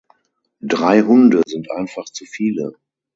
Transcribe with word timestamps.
Drei 0.63 1.03
Hunde 1.03 1.43
sind 1.45 1.69
einfach 1.69 2.05
zu 2.05 2.25
viele. 2.25 2.73